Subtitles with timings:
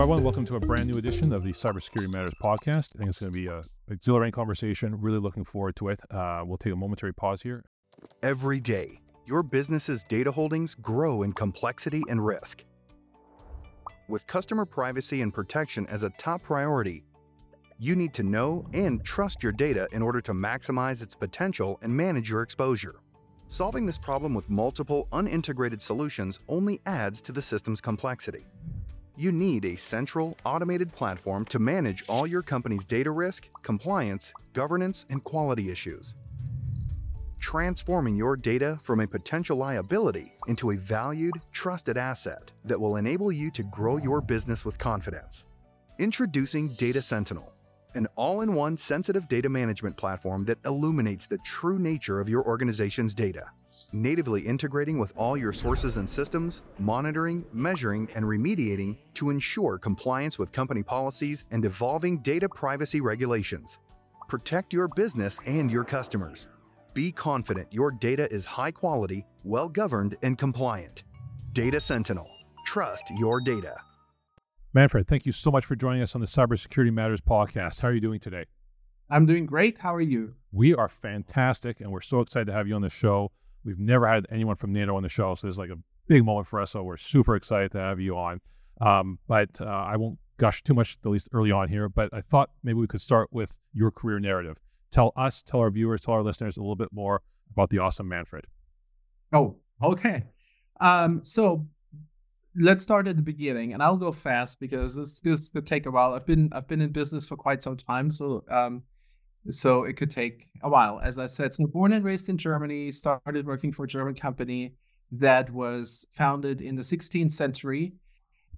[0.00, 0.24] Everyone.
[0.24, 2.92] Welcome to a brand new edition of the Cybersecurity Matters podcast.
[2.94, 4.98] I think it's going to be an exhilarating conversation.
[4.98, 6.00] Really looking forward to it.
[6.10, 7.66] Uh, we'll take a momentary pause here.
[8.22, 12.64] Every day, your business's data holdings grow in complexity and risk.
[14.08, 17.04] With customer privacy and protection as a top priority,
[17.78, 21.94] you need to know and trust your data in order to maximize its potential and
[21.94, 22.94] manage your exposure.
[23.48, 28.46] Solving this problem with multiple unintegrated solutions only adds to the system's complexity.
[29.20, 35.04] You need a central, automated platform to manage all your company's data risk, compliance, governance,
[35.10, 36.14] and quality issues.
[37.38, 43.30] Transforming your data from a potential liability into a valued, trusted asset that will enable
[43.30, 45.44] you to grow your business with confidence.
[45.98, 47.52] Introducing Data Sentinel,
[47.94, 52.42] an all in one sensitive data management platform that illuminates the true nature of your
[52.46, 53.44] organization's data.
[53.92, 60.38] Natively integrating with all your sources and systems, monitoring, measuring, and remediating to ensure compliance
[60.38, 63.78] with company policies and evolving data privacy regulations.
[64.28, 66.48] Protect your business and your customers.
[66.94, 71.02] Be confident your data is high quality, well governed, and compliant.
[71.52, 72.30] Data Sentinel.
[72.64, 73.74] Trust your data.
[74.72, 77.80] Manfred, thank you so much for joining us on the Cybersecurity Matters podcast.
[77.80, 78.44] How are you doing today?
[79.10, 79.78] I'm doing great.
[79.78, 80.34] How are you?
[80.52, 83.32] We are fantastic, and we're so excited to have you on the show.
[83.64, 86.24] We've never had anyone from NATO on the show, so this is like a big
[86.24, 86.70] moment for us.
[86.70, 88.40] So we're super excited to have you on.
[88.80, 91.88] Um, but uh, I won't gush too much, at least early on here.
[91.88, 94.58] But I thought maybe we could start with your career narrative.
[94.90, 97.22] Tell us, tell our viewers, tell our listeners a little bit more
[97.52, 98.46] about the awesome Manfred.
[99.32, 100.24] Oh, okay.
[100.80, 101.66] Um, so
[102.56, 105.90] let's start at the beginning, and I'll go fast because this this could take a
[105.90, 106.14] while.
[106.14, 108.82] I've been I've been in business for quite some time, so um,
[109.48, 111.00] so it could take a while.
[111.00, 114.74] As I said, so born and raised in Germany, started working for a German company
[115.12, 117.92] that was founded in the 16th century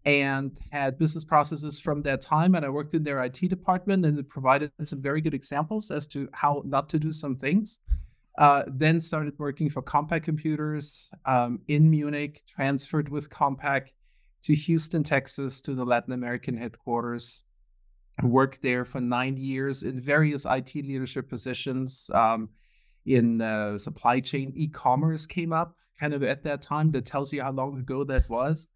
[0.04, 2.54] and had business processes from that time.
[2.54, 6.06] And I worked in their IT department and it provided some very good examples as
[6.08, 7.78] to how not to do some things.
[8.38, 13.88] Uh, then started working for Compaq Computers um, in Munich, transferred with Compaq
[14.44, 17.44] to Houston, Texas, to the Latin American headquarters.
[18.22, 22.10] Worked there for nine years in various IT leadership positions.
[22.14, 22.50] Um,
[23.04, 26.90] in uh, supply chain, e-commerce came up kind of at that time.
[26.92, 28.68] That tells you how long ago that was.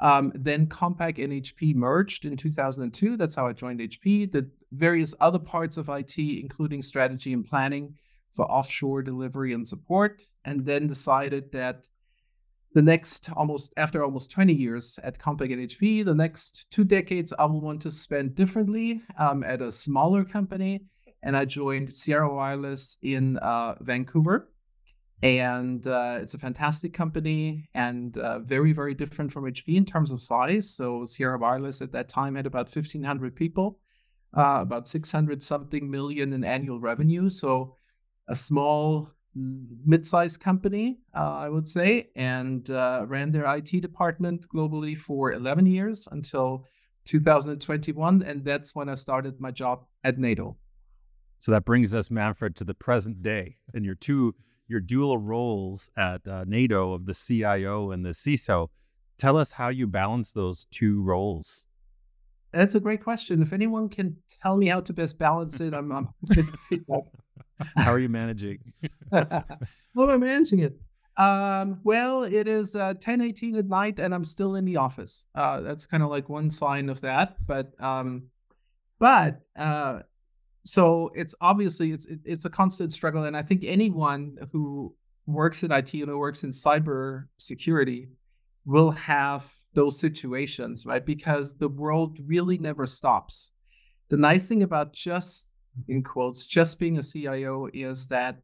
[0.00, 3.16] Um, then Compaq and HP merged in 2002.
[3.16, 4.30] That's how I joined HP.
[4.30, 7.94] The various other parts of IT, including strategy and planning,
[8.30, 11.84] for offshore delivery and support, and then decided that
[12.74, 17.32] the next almost after almost 20 years at Compaq and HP, the next two decades
[17.38, 20.82] I will want to spend differently um, at a smaller company.
[21.22, 24.50] And I joined Sierra Wireless in uh, Vancouver.
[25.22, 30.10] And uh, it's a fantastic company and uh, very, very different from HP in terms
[30.10, 30.68] of size.
[30.68, 33.78] So Sierra Wireless at that time had about 1,500 people,
[34.36, 37.30] uh, about 600 something million in annual revenue.
[37.30, 37.76] So
[38.28, 44.96] a small mid-sized company, uh, I would say, and uh, ran their IT department globally
[44.96, 46.64] for 11 years until
[47.06, 50.56] 2021, and that's when I started my job at NATO.
[51.38, 54.34] So that brings us, Manfred, to the present day, and your two
[54.66, 58.68] your dual roles at uh, NATO of the CIO and the CISO.
[59.18, 61.66] Tell us how you balance those two roles.
[62.52, 63.42] That's a great question.
[63.42, 66.08] If anyone can tell me how to best balance it, I'm, I'm
[66.68, 67.02] feedback.
[67.76, 68.58] How are you managing?
[69.12, 69.44] how
[69.96, 70.76] am I managing it?
[71.16, 75.26] Um, well, it is uh, 10 18 at night and I'm still in the office.
[75.34, 77.36] Uh, that's kind of like one sign of that.
[77.46, 78.24] But, um,
[78.98, 80.00] but, uh,
[80.64, 84.94] so it's obviously it's it's a constant struggle and i think anyone who
[85.26, 88.08] works in it and who works in cyber security
[88.64, 93.52] will have those situations right because the world really never stops
[94.08, 95.48] the nice thing about just
[95.88, 98.38] in quotes just being a cio is that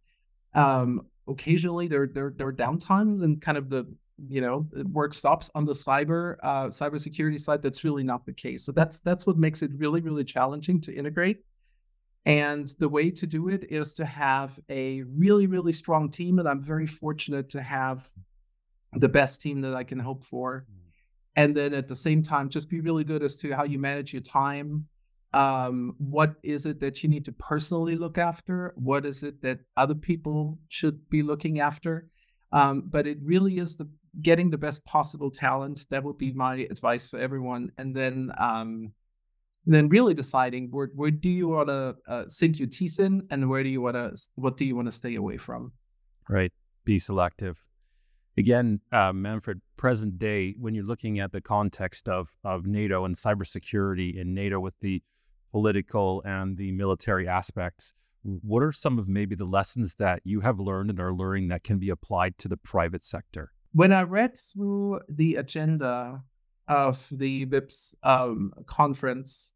[0.55, 3.87] um occasionally there there, there are downtimes and kind of the
[4.29, 8.65] you know work stops on the cyber uh cybersecurity side that's really not the case
[8.65, 11.39] so that's that's what makes it really really challenging to integrate
[12.27, 16.39] and the way to do it is to have a really, really strong team.
[16.39, 18.11] And I'm very fortunate to have
[18.93, 20.67] the best team that I can hope for.
[20.71, 20.75] Mm.
[21.37, 24.13] And then at the same time, just be really good as to how you manage
[24.13, 24.87] your time.
[25.33, 28.73] Um, what is it that you need to personally look after?
[28.77, 32.11] What is it that other people should be looking after?
[32.53, 33.89] Um, but it really is the
[34.23, 35.87] getting the best possible talent.
[35.91, 37.71] That would be my advice for everyone.
[37.79, 38.93] And then um,
[39.67, 43.27] and then really deciding where where do you want to uh, sink your teeth in,
[43.31, 45.73] and where do you want to what do you want to stay away from.
[46.29, 46.53] Right.
[46.85, 47.63] Be selective.
[48.39, 53.15] Again, uh, Manfred, present day, when you're looking at the context of, of NATO and
[53.15, 55.03] cybersecurity in NATO with the
[55.51, 57.93] political and the military aspects,
[58.23, 61.65] what are some of maybe the lessons that you have learned and are learning that
[61.65, 63.53] can be applied to the private sector?
[63.73, 66.23] When I read through the agenda
[66.69, 69.53] of the VIPSS um, conference,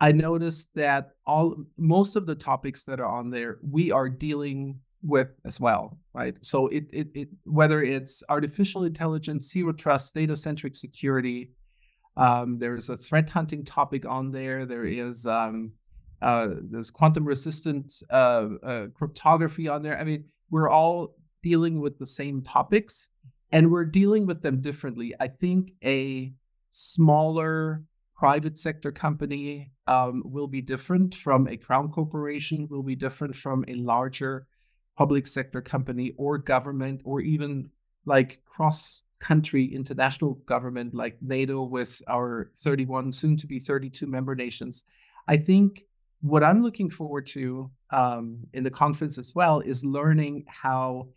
[0.00, 4.80] I noticed that all most of the topics that are on there we are dealing
[5.02, 6.36] with as well, right?
[6.42, 11.50] So it it, it whether it's artificial intelligence, zero trust, data centric security,
[12.20, 14.66] um, there's a threat hunting topic on there.
[14.66, 15.72] There is um,
[16.20, 19.98] uh, there's quantum resistant uh, uh, cryptography on there.
[19.98, 23.08] I mean, we're all dealing with the same topics
[23.52, 25.14] and we're dealing with them differently.
[25.18, 26.34] I think a
[26.72, 27.84] smaller
[28.14, 33.64] private sector company um, will be different from a crown corporation, will be different from
[33.66, 34.46] a larger
[34.94, 37.70] public sector company or government, or even
[38.04, 44.34] like cross country international government like NATO with our 31, soon to be 32 member
[44.34, 44.84] nations.
[45.28, 45.84] I think
[46.22, 51.08] what I'm looking forward to um, in the conference as well is learning how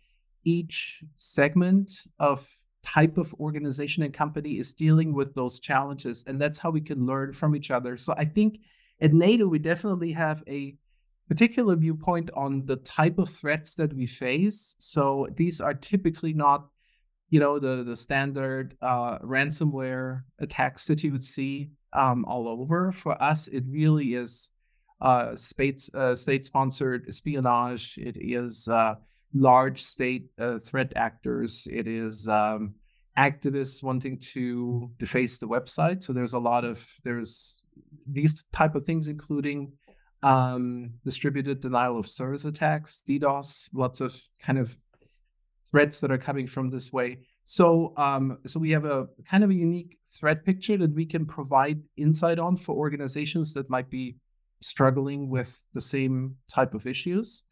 [0.44, 2.48] each segment of
[2.84, 6.24] type of organization and company is dealing with those challenges.
[6.26, 7.96] And that's how we can learn from each other.
[7.96, 8.60] So I think
[9.00, 10.76] at NATO, we definitely have a
[11.28, 14.76] particular viewpoint on the type of threats that we face.
[14.78, 16.68] So these are typically not,
[17.30, 22.92] you know, the the standard uh, ransomware attacks that you would see um, all over.
[22.92, 24.50] For us, it really is
[25.00, 27.98] uh, state uh, state sponsored espionage.
[27.98, 28.94] It is uh,
[29.34, 31.66] large state uh, threat actors.
[31.70, 32.74] It is um,
[33.18, 36.02] activists wanting to deface the website.
[36.02, 37.62] So there's a lot of there's
[38.06, 39.72] these type of things, including
[40.22, 44.76] um, distributed denial of service attacks, DDoS, lots of kind of
[45.70, 47.18] threats that are coming from this way.
[47.46, 51.26] So, um, so we have a kind of a unique threat picture that we can
[51.26, 54.16] provide insight on for organizations that might be
[54.60, 57.42] struggling with the same type of issues.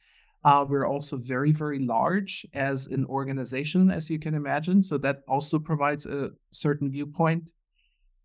[0.44, 4.82] Uh, we're also very, very large as an organization, as you can imagine.
[4.82, 7.44] So that also provides a certain viewpoint.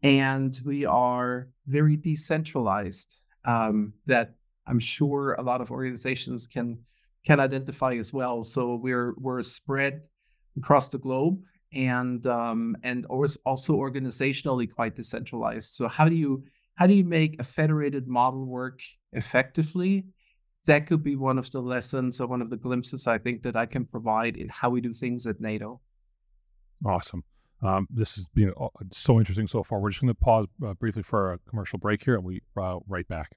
[0.03, 3.19] And we are very decentralized.
[3.45, 4.35] Um, that
[4.65, 6.79] I'm sure a lot of organizations can
[7.27, 8.43] can identify as well.
[8.43, 10.01] So we're we're spread
[10.57, 11.35] across the globe
[11.73, 15.69] and um, and also organizationally quite decentralized.
[15.75, 16.43] So how do you
[16.75, 18.79] how do you make a federated model work
[19.13, 20.05] effectively
[20.67, 23.55] that could be one of the lessons or one of the glimpses I think that
[23.55, 25.81] I can provide in how we do things at NATO.
[26.85, 27.23] Awesome.
[27.63, 29.79] Um, this has been uh, so interesting so far.
[29.79, 32.77] We're just going to pause uh, briefly for a commercial break here and we uh,
[32.87, 33.31] right back.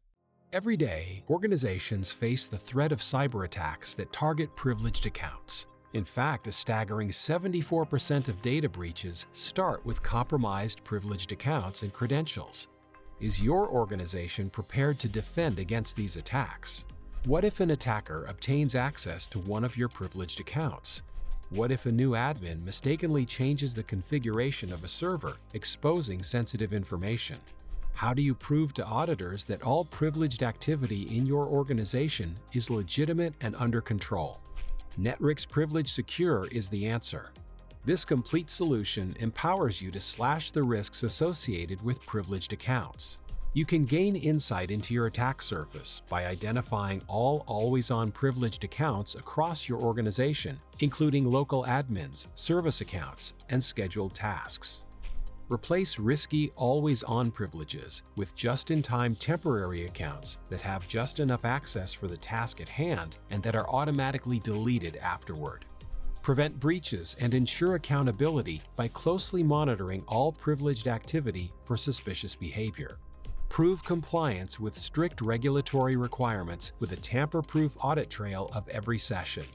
[0.52, 5.66] Every day, organizations face the threat of cyber attacks that target privileged accounts.
[5.92, 12.66] In fact, a staggering 74% of data breaches start with compromised privileged accounts and credentials.
[13.20, 16.84] Is your organization prepared to defend against these attacks?
[17.26, 21.04] What if an attacker obtains access to one of your privileged accounts?
[21.50, 27.38] What if a new admin mistakenly changes the configuration of a server, exposing sensitive information?
[27.94, 33.34] How do you prove to auditors that all privileged activity in your organization is legitimate
[33.42, 34.40] and under control?
[34.98, 37.30] Netwrix Privilege Secure is the answer.
[37.84, 43.18] This complete solution empowers you to slash the risks associated with privileged accounts.
[43.52, 49.68] You can gain insight into your attack surface by identifying all always-on privileged accounts across
[49.68, 54.84] your organization, including local admins, service accounts, and scheduled tasks.
[55.52, 62.16] Replace risky always-on privileges with just-in-time temporary accounts that have just enough access for the
[62.16, 65.64] task at hand and that are automatically deleted afterward.
[66.22, 72.98] Prevent breaches and ensure accountability by closely monitoring all privileged activity for suspicious behavior.
[73.48, 79.46] Prove compliance with strict regulatory requirements with a tamper-proof audit trail of every session.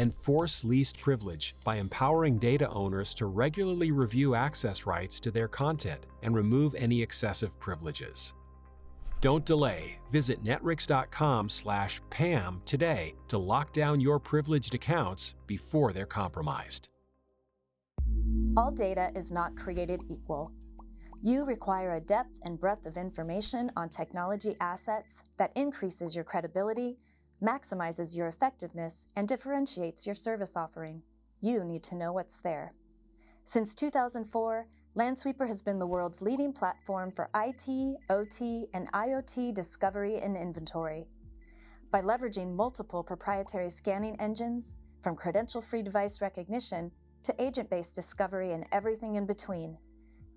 [0.00, 6.06] Enforce least privilege by empowering data owners to regularly review access rights to their content
[6.22, 8.32] and remove any excessive privileges.
[9.20, 9.98] Don't delay.
[10.10, 16.88] Visit netwrix.com/pam today to lock down your privileged accounts before they're compromised.
[18.56, 20.50] All data is not created equal.
[21.20, 26.96] You require a depth and breadth of information on technology assets that increases your credibility,
[27.42, 31.02] maximizes your effectiveness, and differentiates your service offering.
[31.40, 32.72] You need to know what's there.
[33.44, 34.66] Since 2004,
[34.96, 41.06] Lansweeper has been the world's leading platform for IT, OT, and IoT discovery and inventory.
[41.90, 46.90] By leveraging multiple proprietary scanning engines, from credential free device recognition
[47.22, 49.76] to agent based discovery and everything in between.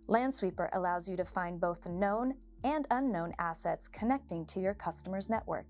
[0.07, 2.33] Lansweeper allows you to find both known
[2.63, 5.65] and unknown assets connecting to your customer's network.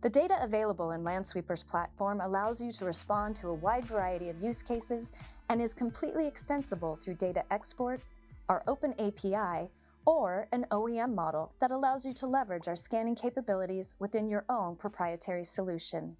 [0.00, 4.40] The data available in Lansweeper's platform allows you to respond to a wide variety of
[4.40, 5.12] use cases
[5.48, 8.00] and is completely extensible through data export,
[8.48, 9.68] our open API,
[10.06, 14.76] or an OEM model that allows you to leverage our scanning capabilities within your own
[14.76, 16.16] proprietary solution.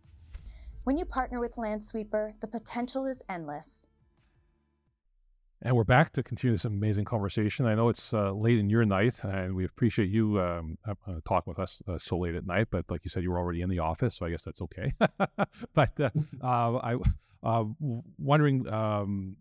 [0.82, 3.86] When you partner with Lansweeper, the potential is endless.
[5.60, 7.66] And we're back to continue this amazing conversation.
[7.66, 11.50] I know it's uh, late in your night, and we appreciate you um, uh, talking
[11.50, 12.68] with us uh, so late at night.
[12.70, 14.92] But like you said, you were already in the office, so I guess that's okay.
[15.74, 16.10] but uh,
[16.40, 16.96] uh, I
[17.42, 17.64] uh,
[18.18, 19.36] wondering um,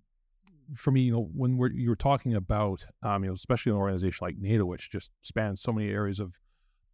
[0.75, 3.77] for me, you know, when we're, you were talking about, um, you know, especially an
[3.77, 6.33] organization like NATO, which just spans so many areas of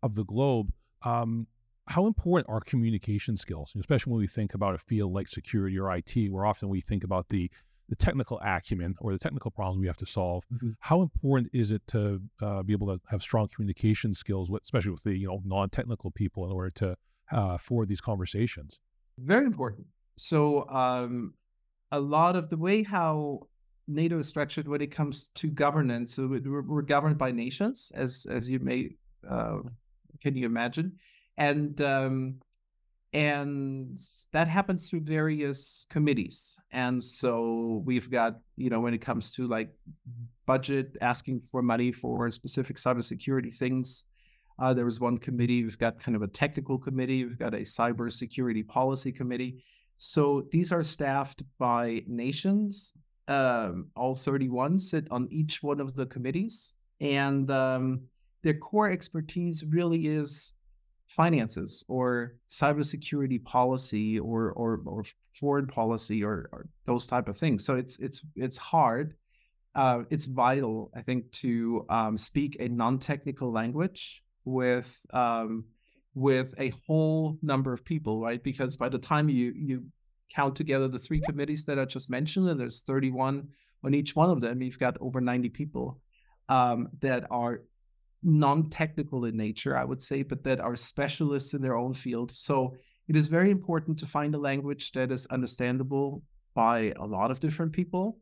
[0.02, 0.74] of the globe,
[1.06, 1.48] um,
[1.88, 5.96] how important are communication skills, especially when we think about a field like security or
[5.96, 7.50] IT, where often we think about the
[7.94, 10.44] the technical acumen or the technical problems we have to solve.
[10.52, 10.72] Mm-hmm.
[10.80, 14.92] How important is it to uh, be able to have strong communication skills, with, especially
[14.92, 16.98] with the you know non-technical people, in order to
[17.32, 18.80] uh, forward these conversations?
[19.20, 19.86] Very important.
[20.18, 21.36] So um,
[21.92, 23.48] a lot of the way how
[23.88, 28.26] NATO is structured when it comes to governance, so we're, we're governed by nations, as
[28.28, 28.90] as you may
[29.30, 29.60] uh,
[30.20, 30.94] can you imagine,
[31.38, 32.40] and um,
[33.14, 34.00] and
[34.32, 36.58] that happens through various committees.
[36.72, 39.70] And so we've got you know when it comes to like
[40.46, 44.04] budget asking for money for specific cybersecurity things
[44.60, 47.60] uh, there was one committee we've got kind of a technical committee we've got a
[47.60, 49.64] cybersecurity policy committee.
[49.98, 52.94] So these are staffed by nations
[53.28, 56.74] um, all 31 sit on each one of the committees.
[57.00, 58.02] And um,
[58.44, 60.54] their core expertise really is
[61.08, 65.04] finances or cybersecurity policy or or, or
[65.40, 67.66] foreign policy or, or those type of things.
[67.66, 69.16] So it's it's it's hard.
[69.76, 75.66] Uh, it's vital, I think, to um, speak a non-technical language with um,
[76.14, 78.44] with a whole number of people, right?
[78.44, 79.84] Because by the time you you
[80.34, 83.48] count together the three committees that I just mentioned, and there's 31
[83.84, 86.00] on each one of them, you've got over 90 people
[86.50, 87.62] um, that are
[88.24, 92.32] non-technical in nature, I would say, but that are specialists in their own field.
[92.32, 92.76] So
[93.08, 97.40] it is very important to find a language that is understandable by a lot of
[97.40, 98.18] different people.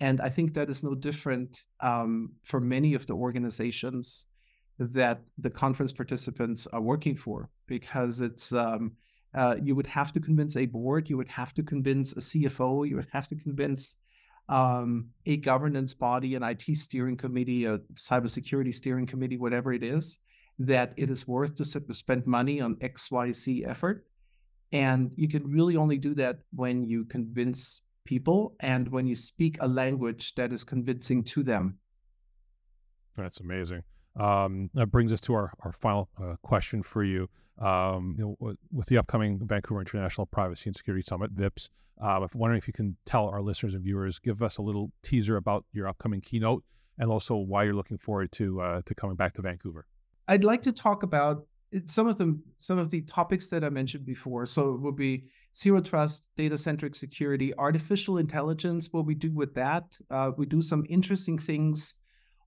[0.00, 4.26] And I think that is no different um, for many of the organizations
[4.78, 8.92] that the conference participants are working for, because it's um,
[9.34, 12.86] uh, you would have to convince a board, you would have to convince a CFO,
[12.86, 13.96] you would have to convince
[14.48, 20.18] um, a governance body, an IT steering committee, a cybersecurity steering committee, whatever it is,
[20.58, 24.06] that it is worth to spend money on XYZ effort.
[24.72, 29.58] And you can really only do that when you convince people and when you speak
[29.60, 31.78] a language that is convincing to them.
[33.16, 33.82] That's amazing.
[34.18, 37.28] Um, that brings us to our, our final uh, question for you.
[37.58, 41.70] Um, you know, with the upcoming Vancouver International Privacy and Security Summit, VIPSS,
[42.00, 44.92] um, I'm wondering if you can tell our listeners and viewers, give us a little
[45.02, 46.62] teaser about your upcoming keynote
[46.98, 49.86] and also why you're looking forward to uh, to coming back to Vancouver.
[50.28, 51.46] I'd like to talk about
[51.86, 54.46] some of the some of the topics that I mentioned before.
[54.46, 55.24] So it would be
[55.56, 58.88] zero trust, data centric security, artificial intelligence.
[58.92, 61.94] What we do with that, uh, we do some interesting things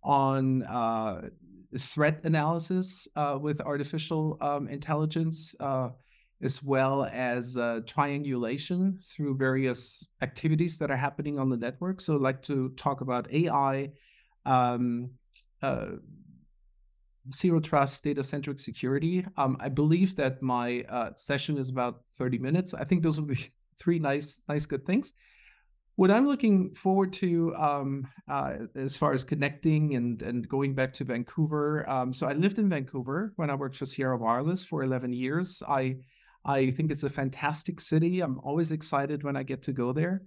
[0.04, 1.30] on uh,
[1.78, 5.56] threat analysis uh, with artificial um, intelligence.
[5.60, 5.90] Uh,
[6.42, 12.00] as well as uh, triangulation through various activities that are happening on the network.
[12.00, 13.92] So, I'd like to talk about AI,
[14.46, 15.10] um,
[15.62, 15.98] uh,
[17.34, 19.26] zero trust, data centric security.
[19.38, 22.74] Um, I believe that my uh, session is about 30 minutes.
[22.74, 25.14] I think those will be three nice, nice, good things.
[26.00, 30.94] What I'm looking forward to um, uh, as far as connecting and, and going back
[30.94, 31.90] to Vancouver.
[31.90, 35.62] Um, so I lived in Vancouver when I worked for Sierra Wireless for 11 years.
[35.68, 35.98] I
[36.46, 38.22] I think it's a fantastic city.
[38.22, 40.22] I'm always excited when I get to go there.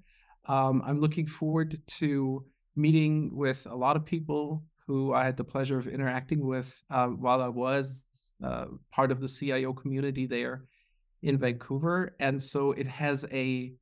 [0.45, 2.45] Um, I'm looking forward to
[2.76, 7.07] meeting with a lot of people who I had the pleasure of interacting with uh,
[7.07, 8.05] while I was
[8.45, 10.64] uh, part of the CIO community there
[11.23, 12.14] in Vancouver.
[12.21, 13.73] And so it has a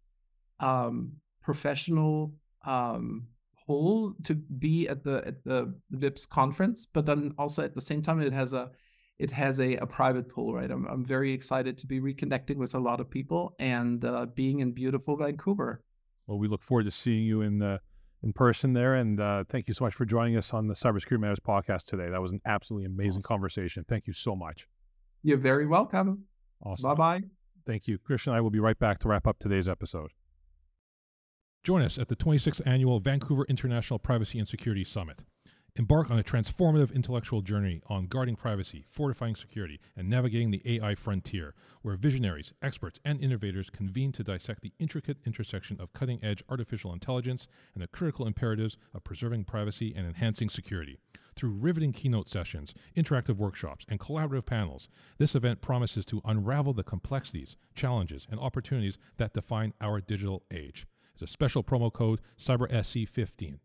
[0.61, 1.15] um,
[1.53, 2.33] professional
[2.65, 3.27] um,
[3.67, 8.03] pull to be at the at the VIPSS conference, but then also at the same
[8.03, 8.71] time it has a
[9.19, 10.71] it has a, a private pool, right?
[10.71, 14.61] I'm, I'm very excited to be reconnecting with a lot of people and uh, being
[14.61, 15.83] in beautiful Vancouver.
[16.27, 17.81] Well, we look forward to seeing you in the
[18.23, 21.21] in person there, and uh, thank you so much for joining us on the Cybersecurity
[21.21, 22.09] Matters podcast today.
[22.11, 23.35] That was an absolutely amazing awesome.
[23.35, 23.85] conversation.
[23.89, 24.69] Thank you so much.
[25.23, 26.25] You're very welcome.
[26.65, 26.91] Awesome.
[26.91, 27.21] Bye bye.
[27.67, 28.33] Thank you, Christian.
[28.33, 30.11] I will be right back to wrap up today's episode.
[31.63, 35.19] Join us at the 26th Annual Vancouver International Privacy and Security Summit.
[35.77, 40.95] Embark on a transformative intellectual journey on guarding privacy, fortifying security, and navigating the AI
[40.95, 46.43] frontier, where visionaries, experts, and innovators convene to dissect the intricate intersection of cutting edge
[46.49, 50.99] artificial intelligence and the critical imperatives of preserving privacy and enhancing security.
[51.37, 54.89] Through riveting keynote sessions, interactive workshops, and collaborative panels,
[55.19, 60.87] this event promises to unravel the complexities, challenges, and opportunities that define our digital age.
[61.21, 63.59] It's a special promo code CyberSC15.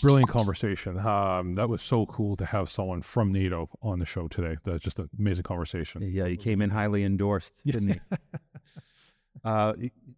[0.00, 0.98] Brilliant conversation.
[0.98, 4.56] Um, that was so cool to have someone from NATO on the show today.
[4.64, 6.00] That's just an amazing conversation.
[6.00, 8.00] Yeah, he came in highly endorsed, didn't he?
[9.44, 9.74] uh,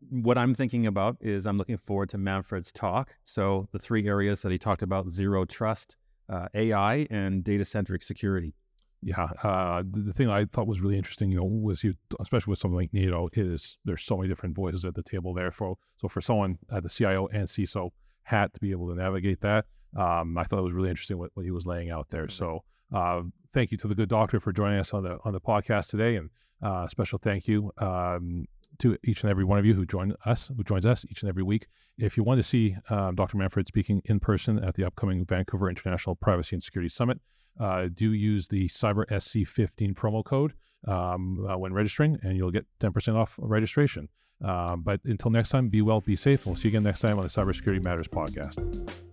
[0.09, 3.17] what I'm thinking about is I'm looking forward to Manfred's talk.
[3.25, 5.97] So the three areas that he talked about: zero trust,
[6.29, 8.55] uh, AI, and data centric security
[9.03, 12.53] yeah, uh, the, the, thing I thought was really interesting, you know, was you, especially
[12.53, 15.51] with something like NATO, is there's so many different voices at the table there.
[15.51, 17.91] For so for someone at the CIO and CISO
[18.25, 19.65] hat to be able to navigate that,
[19.97, 22.29] um, I thought it was really interesting what, what he was laying out there.
[22.29, 22.65] So
[22.95, 23.23] uh,
[23.55, 26.17] thank you to the good doctor for joining us on the on the podcast today,
[26.17, 26.29] and
[26.63, 28.45] uh, special thank you um,
[28.81, 31.29] to each and every one of you who join us, who joins us each and
[31.31, 31.67] every week.
[31.97, 33.39] If you want to see um, Dr.
[33.39, 37.19] Manfred speaking in person at the upcoming Vancouver International Privacy and Security Summit
[37.59, 40.55] uh, do use the Cyber SC15 promo code
[40.87, 44.09] um, uh, when registering, and you'll get 10% off registration.
[44.43, 47.01] Um, but until next time, be well, be safe, and we'll see you again next
[47.01, 49.10] time on the Cybersecurity Matters podcast.